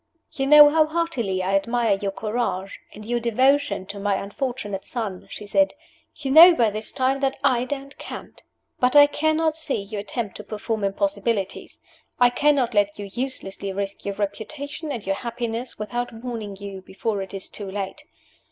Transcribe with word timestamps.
"You 0.31 0.47
know 0.47 0.71
how 0.71 0.87
heartily 0.87 1.43
I 1.43 1.53
admire 1.55 1.95
your 1.95 2.09
courage, 2.11 2.79
and 2.91 3.05
your 3.05 3.19
devotion 3.19 3.85
to 3.85 3.99
my 3.99 4.15
unfortunate 4.15 4.83
son," 4.83 5.27
she 5.29 5.45
said. 5.45 5.75
"You 6.15 6.31
know 6.31 6.55
by 6.55 6.71
this 6.71 6.91
time 6.91 7.19
that 7.19 7.37
I 7.43 7.65
don't 7.65 7.95
cant. 7.99 8.41
But 8.79 8.95
I 8.95 9.05
cannot 9.05 9.55
see 9.55 9.79
you 9.79 9.99
attempt 9.99 10.37
to 10.37 10.43
perform 10.43 10.83
impossibilities; 10.83 11.79
I 12.19 12.31
cannot 12.31 12.73
let 12.73 12.97
you 12.97 13.09
uselessly 13.13 13.71
risk 13.73 14.03
your 14.03 14.15
reputation 14.15 14.91
and 14.91 15.05
your 15.05 15.17
happiness 15.17 15.77
without 15.77 16.11
warning 16.11 16.55
you 16.59 16.81
before 16.81 17.21
it 17.21 17.35
is 17.35 17.47
too 17.47 17.69
late. 17.69 18.03